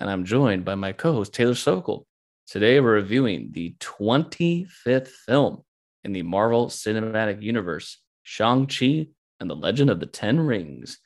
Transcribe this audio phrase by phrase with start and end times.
[0.00, 2.06] and I'm joined by my co host, Taylor Sokol.
[2.46, 5.62] Today, we're reviewing the 25th film
[6.04, 9.08] in the Marvel Cinematic Universe, Shang-Chi
[9.40, 10.98] and the Legend of the Ten Rings.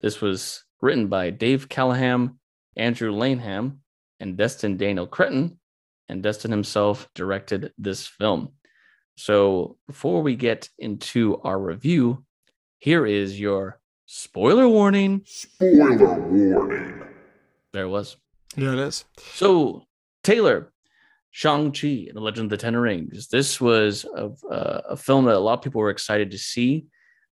[0.00, 2.38] This was written by Dave Callaham,
[2.76, 3.80] Andrew Lanham,
[4.20, 5.58] and Destin Daniel Cretton,
[6.08, 8.52] and Destin himself directed this film.
[9.16, 12.24] So, before we get into our review,
[12.78, 15.22] here is your spoiler warning.
[15.26, 17.02] Spoiler warning.
[17.72, 18.16] There it was.
[18.56, 19.04] Yeah, it is.
[19.34, 19.84] So,
[20.22, 20.72] Taylor,
[21.30, 23.28] Shang-Chi and the Legend of the Ten Rings.
[23.28, 26.86] This was a, a film that a lot of people were excited to see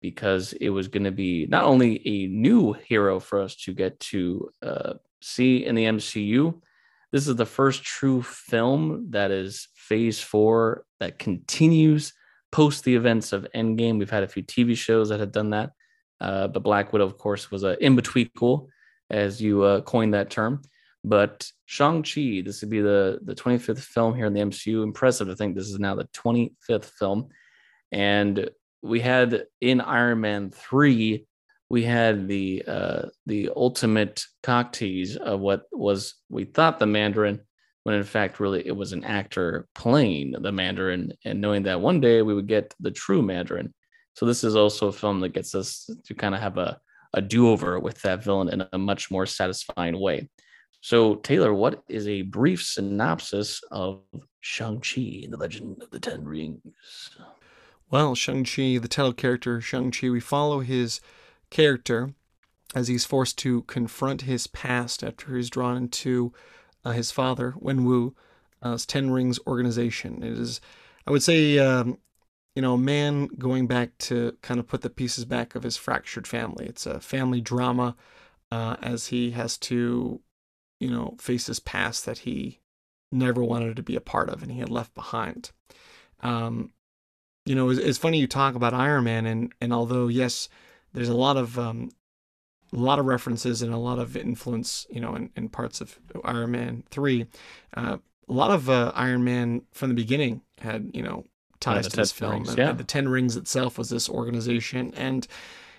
[0.01, 3.99] because it was going to be not only a new hero for us to get
[3.99, 6.61] to uh, see in the MCU,
[7.11, 12.13] this is the first true film that is phase four that continues
[12.51, 13.97] post the events of Endgame.
[13.97, 15.71] We've had a few TV shows that have done that.
[16.19, 18.69] Uh, but Black Widow, of course, was an in between cool,
[19.09, 20.61] as you uh, coined that term.
[21.07, 24.83] But Shang-Chi, this would be the, the 25th film here in the MCU.
[24.83, 27.29] Impressive to think this is now the 25th film.
[27.93, 28.49] And
[28.81, 31.25] we had in Iron Man 3,
[31.69, 37.41] we had the uh, the ultimate cock tease of what was we thought the Mandarin,
[37.83, 41.99] when in fact really it was an actor playing the Mandarin, and knowing that one
[41.99, 43.73] day we would get the true Mandarin.
[44.13, 46.79] So this is also a film that gets us to kind of have a,
[47.13, 50.29] a do-over with that villain in a much more satisfying way.
[50.81, 54.01] So Taylor, what is a brief synopsis of
[54.41, 57.11] Shang-Chi and the Legend of the Ten Rings?
[57.89, 61.01] Well, Shang-Chi, the title character, Shang-Chi, we follow his
[61.49, 62.13] character
[62.75, 66.33] as he's forced to confront his past after he's drawn into
[66.83, 68.13] uh, his father, Wenwu,
[68.61, 70.23] uh, Ten Rings organization.
[70.23, 70.61] It is,
[71.05, 71.97] I would say, um,
[72.55, 75.77] you know, a man going back to kind of put the pieces back of his
[75.77, 76.65] fractured family.
[76.65, 77.95] It's a family drama
[78.51, 80.21] uh, as he has to,
[80.79, 82.59] you know, face his past that he
[83.11, 85.51] never wanted to be a part of and he had left behind.
[86.21, 86.71] Um,
[87.45, 90.49] you know, it's, it's funny you talk about Iron Man, and and although yes,
[90.93, 91.89] there's a lot of um,
[92.73, 95.97] a lot of references and a lot of influence, you know, in, in parts of
[96.25, 97.27] Iron Man three.
[97.75, 97.97] Uh,
[98.29, 101.23] a lot of uh, Iron Man from the beginning had, you know,
[101.61, 102.31] ties Yeah, to this film.
[102.33, 102.69] Rings, And- yeah.
[102.71, 105.25] and the Ten Rings itself was this organization, and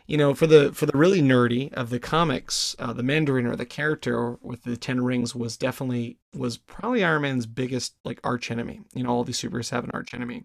[0.08, 3.54] you know, for the for the really nerdy of the comics, uh, the Mandarin or
[3.54, 8.50] the character with the Ten Rings was definitely was probably Iron Man's biggest like arch
[8.50, 8.80] enemy.
[8.94, 10.44] You know, all these supers have an arch enemy,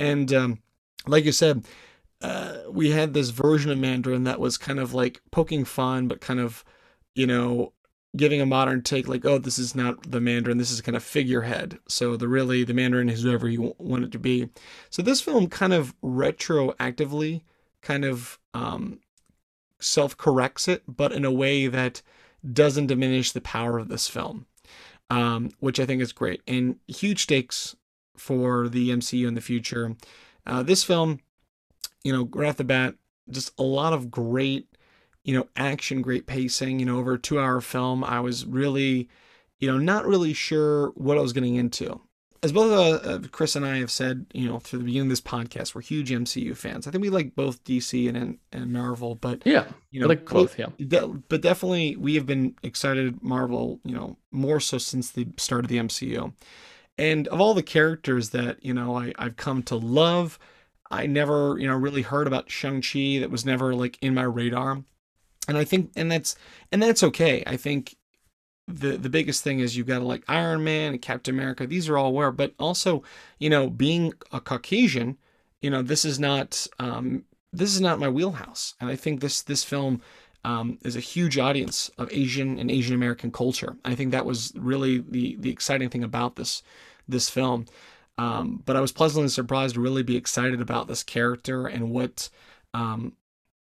[0.00, 0.58] and um,
[1.06, 1.64] like you said,
[2.20, 6.20] uh, we had this version of Mandarin that was kind of like poking fun, but
[6.20, 6.64] kind of,
[7.14, 7.72] you know,
[8.16, 11.04] giving a modern take, like, oh, this is not the Mandarin, this is kind of
[11.04, 11.78] figurehead.
[11.88, 14.48] So the really the Mandarin is whoever you want it to be.
[14.90, 17.42] So this film kind of retroactively
[17.88, 19.00] kind of um,
[19.80, 22.02] self corrects it, but in a way that
[22.52, 24.44] doesn't diminish the power of this film,
[25.08, 27.76] um, which I think is great and huge stakes
[28.14, 29.96] for the MCU in the future.
[30.46, 31.20] Uh, this film,
[32.04, 32.94] you know, right off the bat,
[33.30, 34.68] just a lot of great,
[35.24, 36.80] you know, action, great pacing.
[36.80, 39.08] You know, over a two hour film, I was really,
[39.60, 42.02] you know, not really sure what I was getting into.
[42.42, 45.20] As both uh, Chris and I have said, you know, through the beginning of this
[45.20, 46.86] podcast, we're huge MCU fans.
[46.86, 50.24] I think we like both DC and and, Marvel, but Yeah, you I know, like
[50.24, 50.58] both.
[50.58, 55.26] Yeah, de- but definitely we have been excited Marvel, you know, more so since the
[55.36, 56.32] start of the MCU.
[56.96, 60.38] And of all the characters that, you know, I, I've come to love,
[60.90, 63.18] I never, you know, really heard about Shang-Chi.
[63.20, 64.82] That was never like in my radar.
[65.46, 66.36] And I think and that's
[66.72, 67.42] and that's okay.
[67.46, 67.96] I think
[68.68, 71.66] the the biggest thing is you've got to like Iron Man and Captain America.
[71.66, 73.02] These are all aware, but also,
[73.38, 75.16] you know, being a Caucasian,
[75.62, 78.74] you know, this is not um this is not my wheelhouse.
[78.80, 80.02] And I think this this film
[80.44, 83.76] um, is a huge audience of Asian and Asian American culture.
[83.84, 86.62] I think that was really the the exciting thing about this
[87.08, 87.66] this film.
[88.18, 92.28] Um, but I was pleasantly surprised to really be excited about this character and what
[92.74, 93.12] um,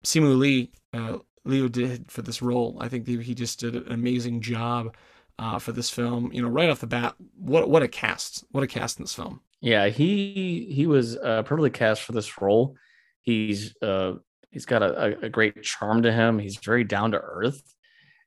[0.06, 2.78] Simu Lee uh, Liu did for this role.
[2.80, 4.96] I think he just did an amazing job
[5.40, 6.32] uh, for this film.
[6.34, 8.46] You know, right off the bat, what what a cast!
[8.52, 9.42] What a cast in this film.
[9.62, 9.88] yeah.
[9.88, 12.76] He he was uh, perfectly cast for this role.
[13.22, 14.14] He's uh,
[14.52, 16.40] he's got a, a, great charm to him.
[16.40, 17.62] He's very down to earth,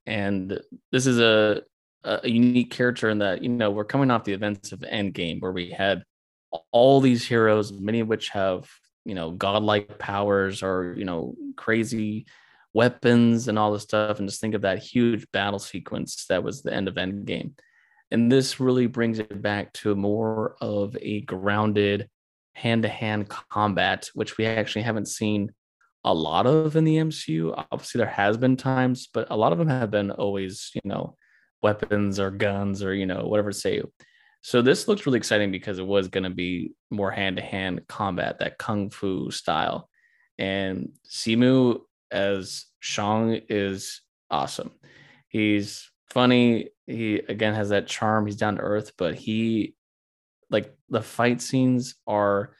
[0.06, 0.58] and
[0.90, 1.62] this is a,
[2.04, 5.52] a unique character in that you know we're coming off the events of Endgame where
[5.52, 6.02] we had
[6.72, 8.68] all these heroes, many of which have
[9.04, 12.26] you know godlike powers or you know crazy
[12.76, 16.62] weapons and all this stuff, and just think of that huge battle sequence that was
[16.62, 17.52] the end of Endgame.
[18.10, 22.10] And this really brings it back to more of a grounded
[22.54, 25.52] hand to hand combat, which we actually haven't seen
[26.04, 27.64] a lot of in the MCU.
[27.72, 31.16] Obviously, there has been times, but a lot of them have been always, you know,
[31.62, 33.80] weapons or guns or, you know, whatever say.
[34.42, 37.80] So this looks really exciting because it was going to be more hand to hand
[37.88, 39.88] combat, that kung fu style.
[40.38, 41.80] And Simu
[42.10, 44.00] as Shang is
[44.30, 44.70] awesome.
[45.28, 46.70] He's funny.
[46.86, 48.26] He again has that charm.
[48.26, 49.74] He's down to earth, but he
[50.50, 52.54] like the fight scenes are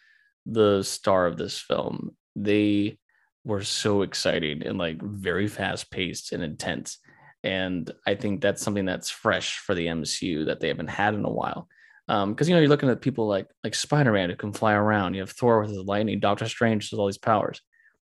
[0.44, 2.16] the star of this film.
[2.34, 2.98] They
[3.44, 6.98] were so exciting and like very fast paced and intense.
[7.44, 11.24] And I think that's something that's fresh for the MCU that they haven't had in
[11.24, 11.68] a while.
[12.08, 14.52] Um, because um, you know you're looking at people like like Spider Man who can
[14.52, 15.14] fly around.
[15.14, 17.60] You have Thor with his lightning, Doctor Strange with all these powers.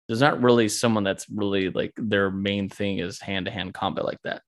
[0.09, 4.03] There's not really someone that's really like their main thing is hand to hand combat
[4.03, 4.41] like that.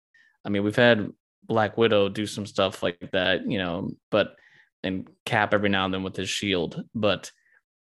[0.43, 1.09] I mean, we've had
[1.45, 4.35] Black Widow do some stuff like that, you know, but
[4.83, 7.31] and Cap every now and then with his shield, but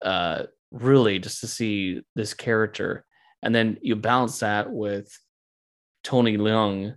[0.01, 3.05] uh really just to see this character
[3.41, 5.17] and then you balance that with
[6.03, 6.95] Tony Leung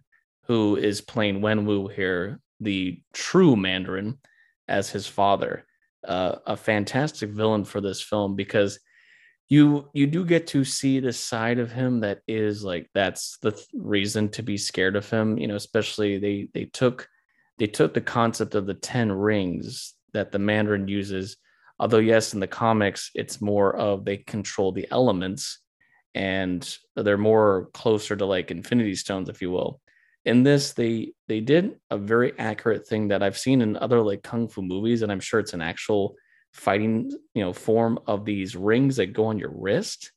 [0.48, 4.18] who is playing Wenwu here, the true Mandarin
[4.66, 5.64] as his father.
[6.06, 8.80] Uh, a fantastic villain for this film because
[9.48, 13.52] you you do get to see the side of him that is like that's the
[13.52, 17.08] th- reason to be scared of him you know especially they they took
[17.58, 21.36] they took the concept of the 10 rings that the mandarin uses.
[21.80, 25.60] Although yes in the comics it's more of they control the elements
[26.14, 29.80] and they're more closer to like infinity stones if you will.
[30.24, 34.22] In this they they did a very accurate thing that i've seen in other like
[34.22, 36.16] kung fu movies and i'm sure it's an actual
[36.58, 40.12] fighting you know form of these rings that go on your wrist.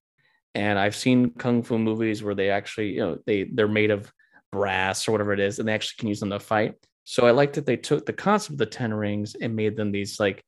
[0.54, 4.12] And i've seen kung fu movies where they actually you know they they're made of
[4.52, 6.76] brass or whatever it is and they actually can use them to fight.
[7.04, 9.92] So i like that they took the concept of the 10 rings and made them
[9.92, 10.44] these like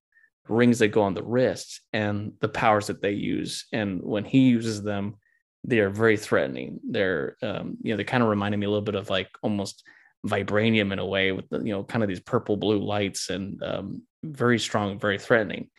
[0.49, 3.65] rings that go on the wrist and the powers that they use.
[3.71, 5.15] And when he uses them
[5.65, 6.79] they are very threatening.
[6.83, 9.83] They're um, you know they kind of reminded me a little bit of like almost
[10.25, 13.61] vibranium in a way with the, you know kind of these purple blue lights and
[13.63, 15.69] um, very strong very threatening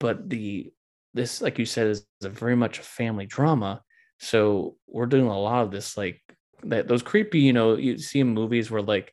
[0.00, 0.72] but the
[1.14, 3.82] this like you said is a very much a family drama
[4.18, 6.20] so we're doing a lot of this like
[6.64, 9.12] that those creepy you know you see in movies where like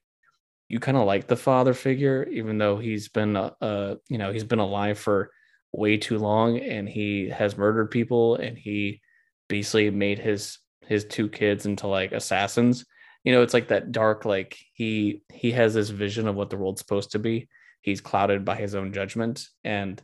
[0.70, 4.32] you kind of like the father figure even though he's been uh, uh you know
[4.32, 5.32] he's been alive for
[5.74, 9.02] way too long and he has murdered people and he
[9.48, 12.86] basically made his his two kids into like assassins.
[13.24, 16.58] You know it's like that dark like he he has this vision of what the
[16.58, 17.48] world's supposed to be.
[17.82, 20.02] He's clouded by his own judgment and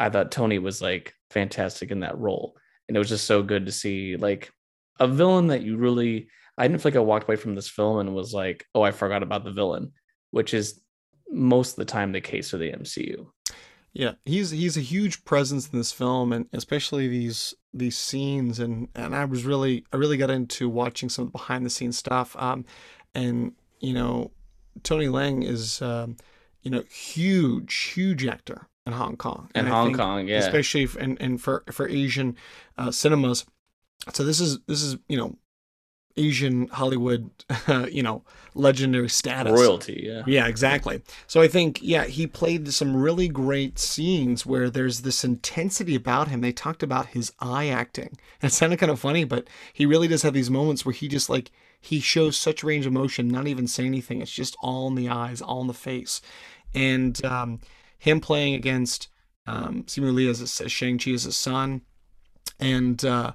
[0.00, 2.56] I thought Tony was like fantastic in that role.
[2.88, 4.50] And it was just so good to see like
[4.98, 7.98] a villain that you really I didn't feel like I walked away from this film
[7.98, 9.92] and was like, oh, I forgot about the villain,
[10.30, 10.80] which is
[11.30, 13.26] most of the time the case for the MCU.
[13.92, 18.58] Yeah, he's he's a huge presence in this film, and especially these these scenes.
[18.58, 21.70] and And I was really I really got into watching some of the behind the
[21.70, 22.36] scenes stuff.
[22.38, 22.64] Um,
[23.14, 24.30] and you know,
[24.82, 26.16] Tony Leung is um,
[26.62, 29.50] you know huge huge actor in Hong Kong.
[29.54, 30.38] In Hong Kong, yeah.
[30.38, 32.36] Especially and and for for Asian
[32.76, 33.46] uh, cinemas.
[34.12, 35.36] So this is this is you know
[36.16, 37.30] Asian Hollywood,
[37.90, 39.52] you know, legendary status.
[39.52, 40.22] Royalty, yeah.
[40.26, 41.02] Yeah, exactly.
[41.26, 46.28] So I think, yeah, he played some really great scenes where there's this intensity about
[46.28, 46.40] him.
[46.40, 48.18] They talked about his eye acting.
[48.42, 51.08] And It sounded kind of funny, but he really does have these moments where he
[51.08, 54.20] just like, he shows such range of motion, not even say anything.
[54.20, 56.20] It's just all in the eyes, all in the face.
[56.74, 57.60] And, um,
[58.00, 59.08] him playing against
[59.46, 61.82] um, Simu Liu as, as Shang-Chi as a son,
[62.58, 63.32] and uh,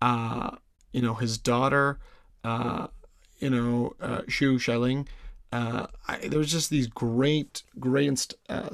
[0.00, 0.52] uh,
[0.92, 1.98] you know his daughter,
[2.44, 2.86] uh,
[3.38, 5.06] you know uh, Xu Xialing.
[5.52, 8.70] Uh, I, there was just these great, great uh,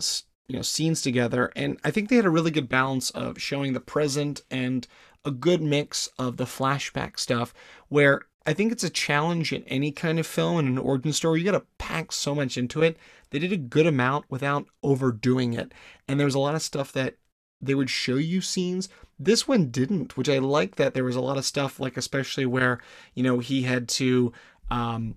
[0.49, 3.73] you know scenes together, and I think they had a really good balance of showing
[3.73, 4.87] the present and
[5.25, 7.55] a good mix of the flashback stuff
[7.89, 11.41] where I think it's a challenge in any kind of film and an origin story.
[11.41, 12.97] You got to pack so much into it
[13.33, 15.73] they did a good amount without overdoing it.
[16.07, 17.17] And there was a lot of stuff that
[17.61, 18.89] they would show you scenes.
[19.19, 22.47] This one didn't, which I like that there was a lot of stuff, like especially
[22.47, 22.79] where,
[23.15, 24.33] you know, he had to
[24.71, 25.17] um,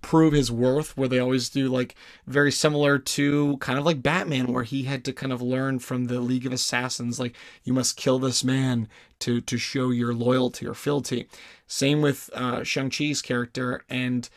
[0.00, 1.94] prove his worth, where they always do like
[2.26, 6.06] very similar to kind of like Batman, where he had to kind of learn from
[6.06, 8.88] the League of Assassins, like you must kill this man
[9.20, 11.28] to to show your loyalty or fealty.
[11.66, 14.28] Same with uh, Shang Chi's character and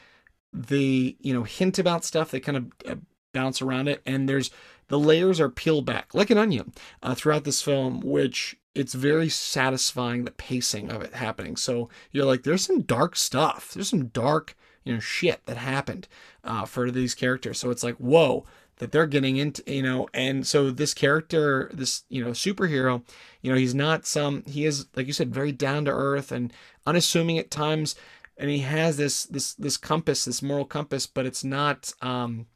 [0.56, 2.96] the you know hint about stuff they kind of uh,
[3.34, 4.50] bounce around it and there's
[4.88, 6.72] the layers are peeled back like an onion
[7.04, 12.26] uh, throughout this film which it's very satisfying the pacing of it happening so you're
[12.26, 14.56] like there's some dark stuff there's some dark
[14.86, 16.08] you know shit that happened
[16.44, 18.46] uh, for these characters so it's like whoa
[18.78, 23.04] that they're getting into you know and so this character this you know superhero
[23.42, 26.54] you know he's not some he is like you said very down to earth and
[26.86, 27.96] unassuming at times
[28.38, 32.48] and he has this this this compass, this moral compass, but it's not um,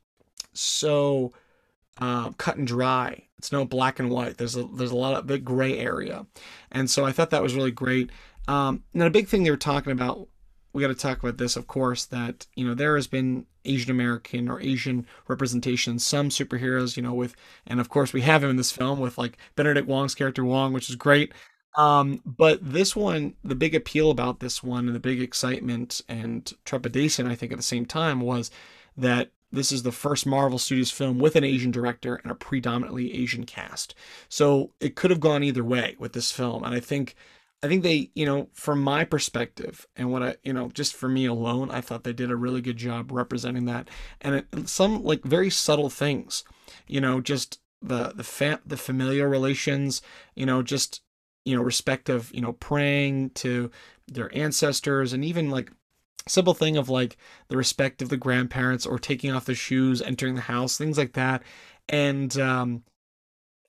[0.54, 1.32] so
[2.00, 3.24] uh, cut and dry.
[3.38, 4.38] It's no black and white.
[4.38, 6.26] There's a there's a lot of big gray area,
[6.72, 8.10] and so I thought that was really great.
[8.48, 10.28] Um, and a big thing they were talking about.
[10.74, 12.06] We got to talk about this, of course.
[12.06, 16.98] That you know there has been Asian American or Asian representation some superheroes.
[16.98, 17.36] You know, with
[17.66, 20.74] and of course we have him in this film with like Benedict Wong's character Wong,
[20.74, 21.34] which is great.
[21.78, 26.52] Um, but this one, the big appeal about this one and the big excitement and
[26.66, 28.50] trepidation, I think, at the same time was
[28.98, 33.14] that this is the first Marvel Studios film with an Asian director and a predominantly
[33.14, 33.96] Asian cast.
[34.28, 36.64] So it could have gone either way with this film.
[36.64, 37.16] And I think
[37.62, 41.10] I think they, you know, from my perspective and what I, you know, just for
[41.10, 43.90] me alone, I thought they did a really good job representing that.
[44.22, 46.44] And it, some like very subtle things,
[46.88, 50.02] you know, just the the fa- the familiar relations,
[50.36, 51.02] you know, just
[51.46, 53.72] you know respect of you know praying to
[54.08, 55.72] their ancestors and even like
[56.28, 60.36] simple thing of like the respect of the grandparents or taking off the shoes entering
[60.36, 61.42] the house things like that
[61.88, 62.84] and um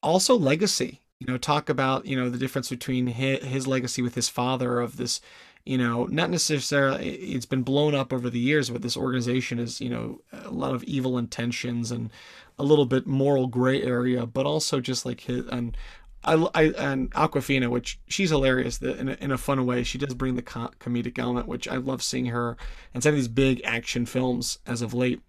[0.02, 4.14] also legacy you know talk about you know the difference between his, his legacy with
[4.14, 5.20] his father of this
[5.64, 9.80] you know not necessarily it's been blown up over the years but this organization is
[9.80, 12.10] you know a lot of evil intentions and
[12.58, 15.76] a little bit moral gray area but also just like his and
[16.22, 19.82] I, I and Awkwafina, which she's hilarious in a, in a fun way.
[19.82, 22.56] She does bring the co- comedic element, which I love seeing her
[22.94, 25.22] in some of these big action films as of late.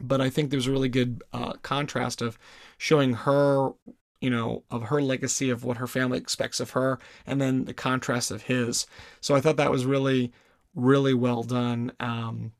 [0.00, 2.38] But I think there's a really good uh, contrast of
[2.76, 3.70] showing her,
[4.24, 7.74] you know, of her legacy of what her family expects of her, and then the
[7.74, 8.86] contrast of his.
[9.20, 10.32] So I thought that was really,
[10.74, 11.92] really well done.
[12.00, 12.52] Um,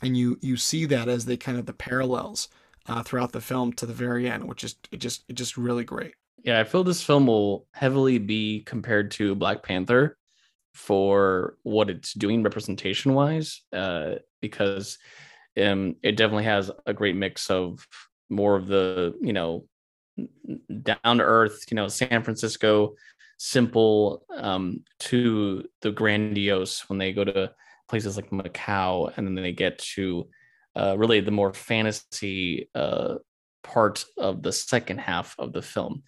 [0.00, 2.48] and you you see that as they kind of the parallels
[2.88, 5.84] uh, throughout the film to the very end, which is it just it just really
[5.84, 6.14] great.
[6.44, 10.16] Yeah, I feel this film will heavily be compared to Black Panther
[10.72, 14.96] for what it's doing representation wise, uh, because
[15.62, 17.86] um, it definitely has a great mix of
[18.30, 19.66] more of the, you know,
[20.82, 22.94] down to earth, you know, San Francisco
[23.38, 27.52] simple um, to the grandiose when they go to
[27.88, 30.28] places like Macau and then they get to
[30.76, 33.16] uh, really the more fantasy uh,
[33.62, 36.02] part of the second half of the film.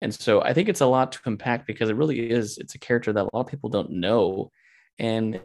[0.00, 2.78] And so I think it's a lot to unpack because it really is, it's a
[2.78, 4.50] character that a lot of people don't know.
[4.98, 5.40] And,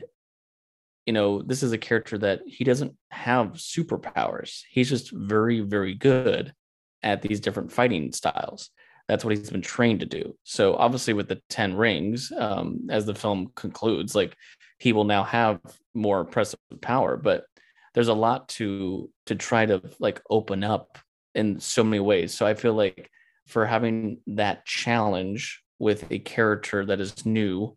[1.05, 4.63] you know, this is a character that he doesn't have superpowers.
[4.69, 6.53] He's just very, very good
[7.03, 8.69] at these different fighting styles.
[9.07, 10.35] That's what he's been trained to do.
[10.43, 14.35] So obviously, with the 10 rings, um, as the film concludes, like
[14.77, 15.59] he will now have
[15.93, 17.45] more impressive power, but
[17.93, 20.97] there's a lot to to try to like open up
[21.35, 22.33] in so many ways.
[22.33, 23.09] So I feel like
[23.47, 27.75] for having that challenge with a character that is new,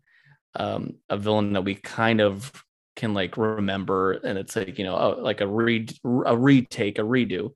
[0.55, 2.51] um, a villain that we kind of
[2.95, 5.87] can like remember, and it's like you know, oh, like a re
[6.25, 7.51] a retake, a redo,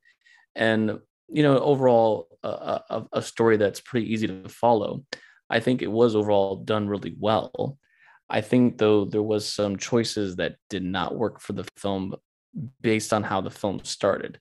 [0.54, 0.98] and
[1.28, 5.04] you know, overall a, a, a story that's pretty easy to follow.
[5.50, 7.78] I think it was overall done really well.
[8.28, 12.14] I think though there was some choices that did not work for the film
[12.80, 14.38] based on how the film started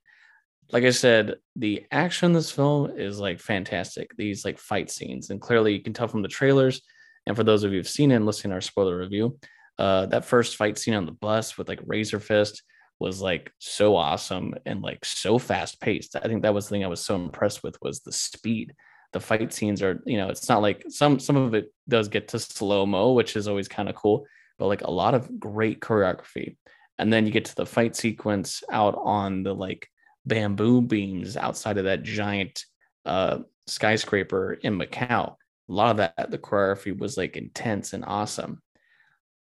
[0.72, 4.12] like I said, the action in this film is like fantastic.
[4.18, 6.82] These like fight scenes, and clearly you can tell from the trailers.
[7.26, 9.38] And for those of you who've seen it and listening to our spoiler review,
[9.78, 12.64] uh, that first fight scene on the bus with like Razor Fist
[13.00, 16.16] was like so awesome and like so fast paced.
[16.16, 18.74] I think that was the thing I was so impressed with was the speed.
[19.14, 22.28] The fight scenes are, you know, it's not like some some of it does get
[22.30, 24.26] to slow mo, which is always kind of cool,
[24.58, 26.58] but like a lot of great choreography.
[26.98, 29.88] And then you get to the fight sequence out on the like
[30.26, 32.66] bamboo beams outside of that giant
[33.06, 35.36] uh, skyscraper in Macau.
[35.70, 38.62] A lot of that, the choreography was like intense and awesome.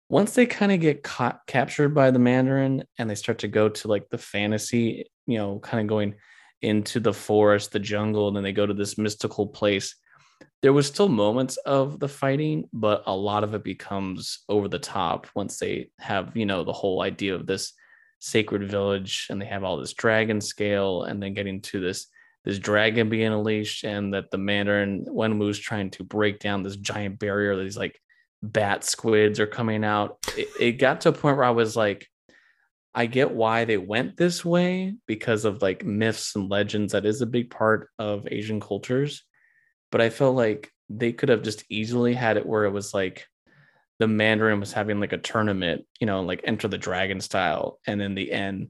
[0.08, 3.68] Once they kind of get caught, captured by the Mandarin and they start to go
[3.68, 6.14] to like the fantasy, you know, kind of going
[6.62, 9.96] into the forest, the jungle, and then they go to this mystical place.
[10.62, 14.78] There was still moments of the fighting, but a lot of it becomes over the
[14.78, 17.72] top once they have, you know, the whole idea of this
[18.18, 22.06] sacred village and they have all this dragon scale and then getting to this
[22.44, 27.18] this dragon being unleashed and that the mandarin wenwu's trying to break down this giant
[27.18, 28.00] barrier that he's like
[28.42, 32.06] bat squids are coming out it, it got to a point where i was like
[32.96, 36.94] I get why they went this way because of like myths and legends.
[36.94, 39.22] That is a big part of Asian cultures.
[39.92, 43.26] But I felt like they could have just easily had it where it was like
[43.98, 47.80] the Mandarin was having like a tournament, you know, like Enter the Dragon style.
[47.86, 48.68] And in the end,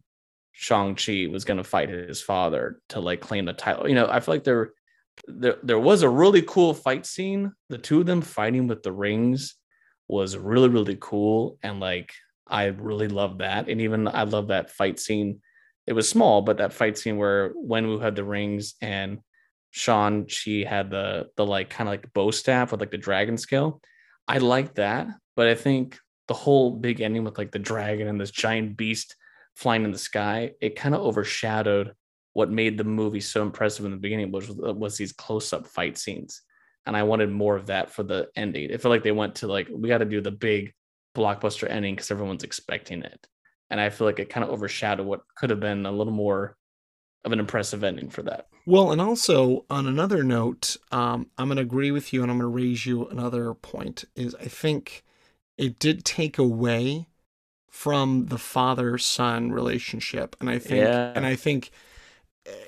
[0.51, 3.89] Shang-Chi was going to fight his father to like claim the title.
[3.89, 4.73] You know, I feel like there,
[5.27, 7.53] there, there was a really cool fight scene.
[7.69, 9.55] The two of them fighting with the rings
[10.09, 11.59] was really, really cool.
[11.63, 12.13] And like,
[12.47, 13.69] I really love that.
[13.69, 15.41] And even I love that fight scene.
[15.87, 19.19] It was small, but that fight scene where Wenwu had the rings and
[19.71, 23.81] Shang-Chi had the the like kind of like bow staff with like the dragon scale.
[24.27, 28.21] I like that, but I think the whole big ending with like the dragon and
[28.21, 29.15] this giant beast
[29.55, 31.93] flying in the sky, it kind of overshadowed
[32.37, 35.97] what made the movie so impressive in the beginning, was, was these close up fight
[35.97, 36.43] scenes.
[36.85, 38.69] And I wanted more of that for the ending.
[38.69, 40.75] It felt like they went to like, we got to do the big
[41.17, 43.27] blockbuster ending because everyone's expecting it.
[43.71, 46.59] And I feel like it kind of overshadowed what could have been a little more
[47.25, 48.49] of an impressive ending for that.
[48.67, 52.39] Well, and also on another note, um, I'm going to agree with you, and I'm
[52.39, 54.05] going to raise you another point.
[54.15, 55.05] Is I think
[55.57, 57.09] it did take away
[57.71, 61.13] from the father son relationship, and I think, Yeah.
[61.15, 61.71] and I think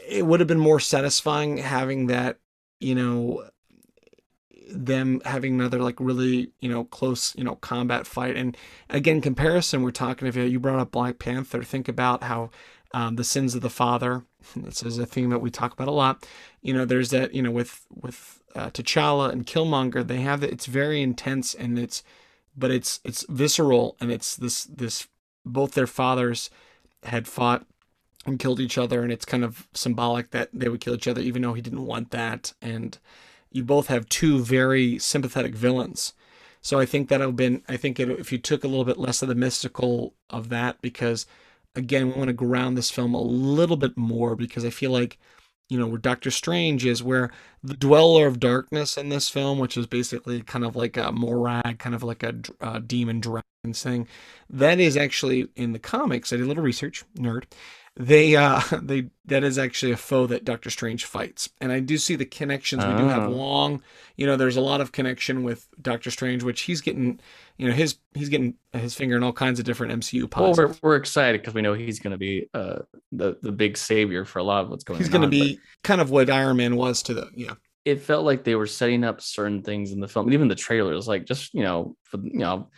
[0.08, 2.38] it would have been more satisfying having that,
[2.80, 3.49] you know,
[4.70, 8.37] them having another like really you know close you know combat fight.
[8.37, 8.56] And
[8.90, 11.62] again comparison we're talking about you brought up black panther.
[11.62, 12.50] Think about how
[12.92, 14.25] um, the sins of the father
[14.56, 16.26] this is a theme that we talk about a lot.
[16.61, 20.52] You know there's that you know with with uh, T'Challa and Killmonger they have it
[20.52, 22.02] it's very intense and it's
[22.56, 25.08] but it's it's visceral and it's this this
[25.44, 26.50] both their fathers
[27.04, 27.66] had fought
[28.27, 31.21] and killed each other and it's kind of symbolic that they would kill each other
[31.21, 32.99] even though he didn't want that and
[33.51, 36.13] you both have two very sympathetic villains
[36.61, 38.99] so I think that have been I think it, if you took a little bit
[38.99, 41.27] less of the mystical of that because
[41.79, 45.19] again, we want to ground this film a little bit more because I feel like,
[45.69, 47.31] you know, where Doctor Strange is, where
[47.63, 51.78] the Dweller of Darkness in this film, which is basically kind of like a Morag,
[51.78, 54.09] kind of like a uh, demon dragon thing,
[54.50, 56.33] that is actually in the comics.
[56.33, 57.45] I did a little research, nerd.
[57.99, 61.99] They, uh, they, that is actually a foe that Doctor Strange fights, and I do
[61.99, 62.84] see the connections.
[62.84, 63.30] We do have Oh.
[63.30, 63.82] long,
[64.17, 67.19] you know, there's a lot of connection with Doctor Strange, which he's getting,
[67.56, 70.75] you know, his he's getting his finger in all kinds of different MCU Well, we're,
[70.80, 72.80] we're excited because we know he's going to be uh,
[73.11, 75.11] the the big savior for a lot of what's going He's on.
[75.11, 77.54] He's going to be kind of what Iron Man was to the yeah.
[77.84, 80.54] It felt like they were setting up certain things in the film, and even the
[80.54, 82.69] trailers, like just you know, for you know,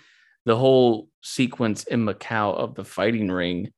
[0.46, 3.72] the whole sequence in Macau of the fighting ring.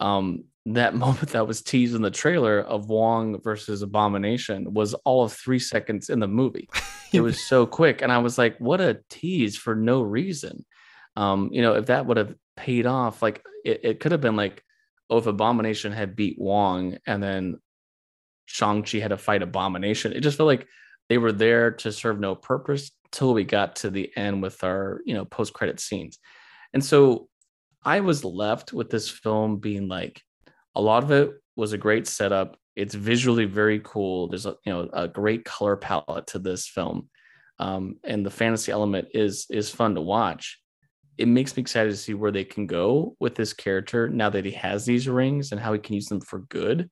[0.00, 5.24] Um, that moment that was teased in the trailer of Wong versus Abomination was all
[5.24, 6.68] of three seconds in the movie.
[7.12, 10.64] it was so quick and i was like what a tease for no reason
[11.16, 14.36] um you know if that would have paid off like it, it could have been
[14.36, 14.62] like
[15.10, 17.58] oh if abomination had beat wong and then
[18.46, 20.66] shang-chi had to fight abomination it just felt like
[21.08, 25.00] they were there to serve no purpose till we got to the end with our
[25.04, 26.18] you know post-credit scenes
[26.72, 27.28] and so
[27.84, 30.22] i was left with this film being like
[30.76, 32.56] a lot of it was a great setup.
[32.76, 34.28] It's visually very cool.
[34.28, 37.08] There's a you know a great color palette to this film.
[37.58, 40.60] Um, and the fantasy element is is fun to watch.
[41.16, 44.44] It makes me excited to see where they can go with this character now that
[44.44, 46.90] he has these rings and how he can use them for good.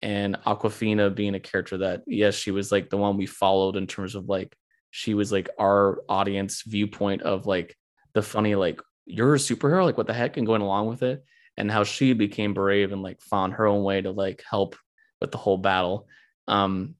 [0.00, 3.88] And awkwafina being a character that yes she was like the one we followed in
[3.88, 4.54] terms of like
[4.92, 7.74] she was like our audience viewpoint of like
[8.12, 9.84] the funny like you're a superhero?
[9.84, 10.36] Like what the heck?
[10.36, 11.24] and going along with it
[11.56, 14.76] and how she became brave and like found her own way to like help
[15.20, 16.08] with the whole battle.
[16.48, 16.94] Um,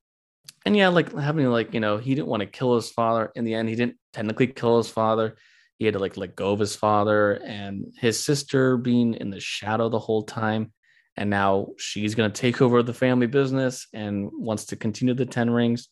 [0.64, 3.30] and yeah, like having like you know he didn't want to kill his father.
[3.34, 5.36] In the end, he didn't technically kill his father.
[5.78, 9.40] He had to like let go of his father and his sister being in the
[9.40, 10.72] shadow the whole time.
[11.16, 15.50] And now she's gonna take over the family business and wants to continue the Ten
[15.50, 15.88] Rings.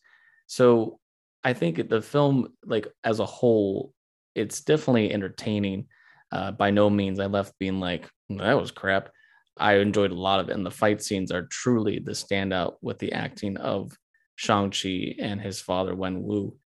[0.47, 0.99] So
[1.43, 3.93] I think the film, like as a whole,
[4.33, 5.87] it's definitely entertaining.
[6.33, 9.09] Uh, by no means I left being like that was crap.
[9.55, 12.97] I enjoyed a lot of it, and the fight scenes are truly the standout with
[12.97, 13.91] the acting of
[14.35, 16.57] Shang Chi and his father Wen Wu.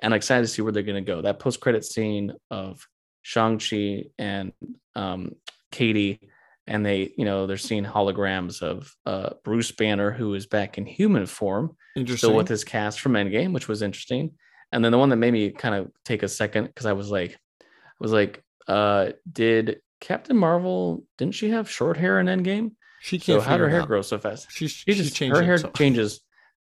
[0.00, 1.20] And I'm excited to see where they're going to go.
[1.20, 2.86] That post credit scene of
[3.22, 4.52] Shang Chi and
[4.94, 5.32] um,
[5.72, 6.20] Katie,
[6.68, 10.86] and they, you know, they're seeing holograms of uh, Bruce Banner, who is back in
[10.86, 12.28] human form, Interesting.
[12.28, 14.30] still with his cast from Endgame, which was interesting.
[14.70, 17.10] And then the one that made me kind of take a second because I was
[17.10, 17.64] like, I
[17.98, 22.72] was like, uh, did Captain Marvel didn't she have short hair in Endgame?
[23.00, 23.88] she can't how did her hair out.
[23.88, 24.48] grow so fast?
[24.50, 26.20] She, She she just changed her hair so- changes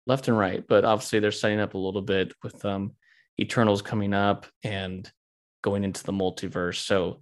[0.07, 2.93] left and right, but obviously they're setting up a little bit with um
[3.41, 5.11] Eternals coming up and
[5.63, 6.85] going into the multiverse.
[6.85, 7.21] So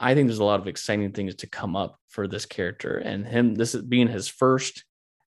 [0.00, 3.26] I think there's a lot of exciting things to come up for this character and
[3.26, 3.54] him.
[3.54, 4.84] This is being his first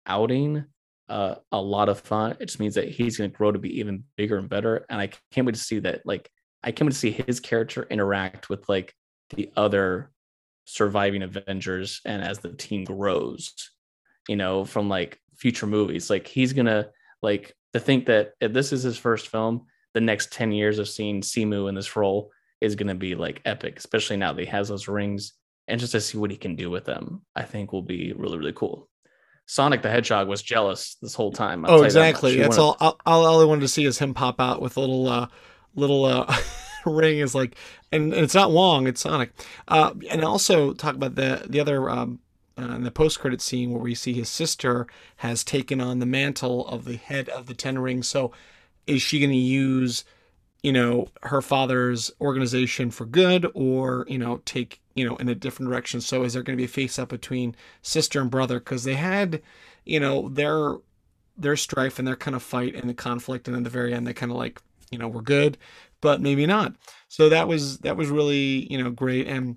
[0.06, 0.64] outing.
[1.08, 2.36] Uh, a lot of fun.
[2.38, 4.86] It just means that he's going to grow to be even bigger and better.
[4.88, 6.02] And I can't wait to see that.
[6.04, 6.30] Like,
[6.62, 8.94] I can't to see his character interact with like
[9.30, 10.10] the other
[10.64, 13.52] surviving Avengers and as the team grows,
[14.28, 16.10] you know, from like future movies.
[16.10, 16.90] Like, he's gonna
[17.22, 20.88] like to think that if this is his first film, the next 10 years of
[20.88, 24.68] seeing Simu in this role is to be like epic, especially now that he has
[24.68, 25.32] those rings
[25.66, 28.38] and just to see what he can do with them, I think will be really,
[28.38, 28.88] really cool.
[29.46, 31.64] Sonic the Hedgehog was jealous this whole time.
[31.64, 32.36] I'll oh, exactly.
[32.36, 32.98] That That's all, all.
[33.06, 35.26] All I wanted to see is him pop out with a little, uh,
[35.74, 36.34] little uh,
[36.86, 37.18] ring.
[37.18, 37.56] Is like,
[37.92, 39.32] and, and, it's not Wong, it's Sonic.
[39.68, 42.20] Uh, and also talk about the the other um,
[42.58, 46.06] uh, in the post credit scene where we see his sister has taken on the
[46.06, 48.08] mantle of the head of the Ten Rings.
[48.08, 48.32] So,
[48.86, 50.04] is she going to use
[50.62, 55.34] you know her father's organization for good or you know take you know in a
[55.34, 58.58] different direction so is there going to be a face up between sister and brother
[58.58, 59.40] because they had
[59.84, 60.76] you know their
[61.36, 64.06] their strife and their kind of fight and the conflict and in the very end
[64.06, 65.56] they kind of like you know we're good
[66.00, 66.74] but maybe not
[67.08, 69.56] so that was that was really you know great and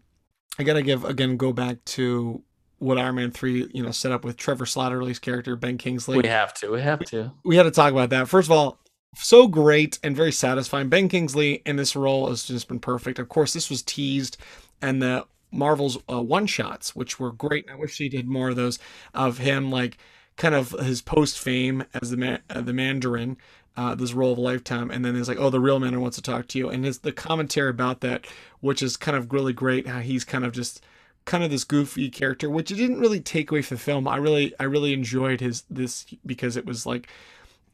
[0.60, 2.44] i gotta give again go back to
[2.84, 6.18] what Iron Man 3, you know, set up with Trevor Slattery's character, Ben Kingsley.
[6.18, 6.70] We have to.
[6.70, 7.32] We have to.
[7.44, 8.28] We, we had to talk about that.
[8.28, 8.78] First of all,
[9.16, 10.90] so great and very satisfying.
[10.90, 13.20] Ben Kingsley in this role has just been perfect.
[13.20, 14.38] Of course, this was teased,
[14.82, 17.70] and the Marvel's uh, one shots, which were great.
[17.72, 18.80] I wish he did more of those
[19.14, 19.98] of him, like
[20.36, 23.38] kind of his post fame as the man, uh, the Mandarin,
[23.76, 26.18] uh, this role of a lifetime, and then there's like, oh, the real Mandarin wants
[26.18, 28.28] to talk to you, and his the commentary about that,
[28.62, 29.88] which is kind of really great.
[29.88, 30.82] How he's kind of just
[31.26, 34.08] kind of this goofy character, which it didn't really take away from the film.
[34.08, 37.08] I really I really enjoyed his this because it was like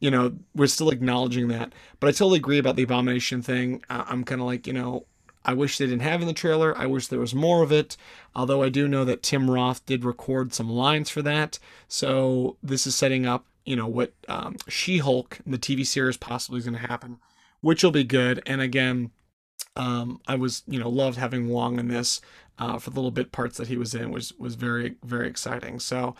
[0.00, 1.72] you know, we're still acknowledging that.
[2.00, 3.82] But I totally agree about the abomination thing.
[3.88, 5.04] I'm kind of like, you know,
[5.44, 6.76] I wish they didn't have in the trailer.
[6.76, 7.96] I wish there was more of it.
[8.34, 11.58] Although I do know that Tim Roth did record some lines for that.
[11.86, 16.58] So this is setting up, you know, what um, She Hulk, the TV series, possibly
[16.58, 17.18] is going to happen,
[17.60, 18.42] which will be good.
[18.46, 19.10] And again,
[19.76, 22.20] um, I was, you know, loved having Wong in this
[22.58, 25.80] uh, for the little bit parts that he was in, was was very very exciting.
[25.80, 26.16] So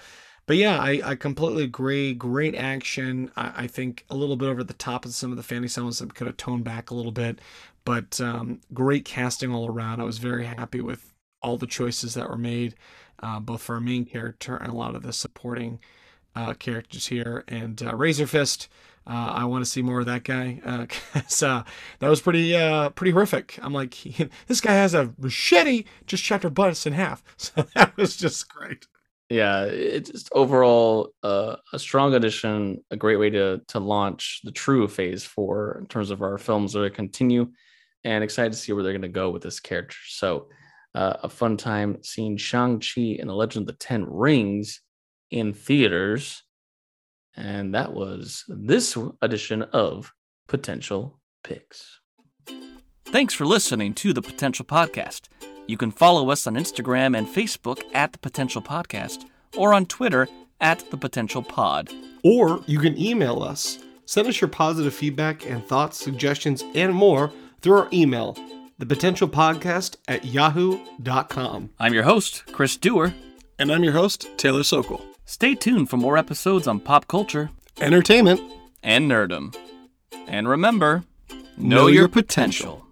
[0.50, 2.12] but yeah, I, I completely agree.
[2.12, 3.30] Great action.
[3.36, 6.00] I, I, think a little bit over the top of some of the fantasy elements
[6.00, 7.40] that could have toned back a little bit,
[7.84, 10.00] but um, great casting all around.
[10.00, 12.74] I was very happy with all the choices that were made,
[13.22, 15.78] uh, both for our main character and a lot of the supporting
[16.34, 17.44] uh, characters here.
[17.48, 18.68] And uh, Razor Fist,
[19.06, 21.62] uh, I want to see more of that guy because uh, uh,
[21.98, 22.52] that was pretty
[22.94, 23.58] pretty horrific.
[23.62, 27.22] I'm like, he, this guy has a machete, just chopped her butts in half.
[27.36, 28.86] So that was just great
[29.30, 34.50] yeah it's just overall uh, a strong addition a great way to to launch the
[34.50, 37.48] true phase four in terms of our films are to continue
[38.04, 40.48] and excited to see where they're going to go with this character so
[40.96, 44.80] uh, a fun time seeing shang-chi and the legend of the ten rings
[45.30, 46.42] in theaters
[47.36, 50.12] and that was this edition of
[50.48, 52.00] potential picks
[53.04, 55.28] thanks for listening to the potential podcast
[55.70, 60.26] you can follow us on Instagram and Facebook at The Potential Podcast or on Twitter
[60.60, 61.90] at The Potential Pod.
[62.24, 63.78] Or you can email us.
[64.04, 68.36] Send us your positive feedback and thoughts, suggestions, and more through our email,
[68.80, 71.70] thepotentialpodcast at yahoo.com.
[71.78, 73.14] I'm your host, Chris Dewar.
[73.56, 75.09] And I'm your host, Taylor Sokol.
[75.30, 78.40] Stay tuned for more episodes on pop culture, entertainment,
[78.82, 79.56] and nerdom.
[80.26, 81.04] And remember,
[81.56, 82.72] know, know your, your potential.
[82.72, 82.89] potential.